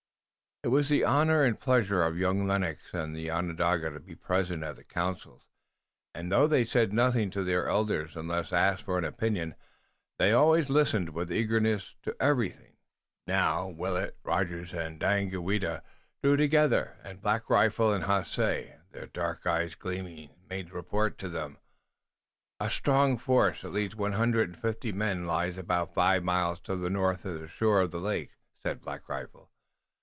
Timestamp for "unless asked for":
8.15-8.99